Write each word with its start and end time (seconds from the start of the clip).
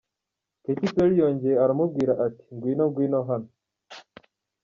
Katy 0.63 0.87
Perry 0.95 1.15
yongeye 1.21 1.55
aramubwira 1.63 2.13
ati 2.25 2.43
“Ngwino, 2.53 2.83
ngwino 2.89 3.19
hano. 3.29 3.49